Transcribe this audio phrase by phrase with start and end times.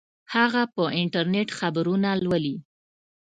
[0.35, 2.55] هغه په انټرنیټ خبرونه لولي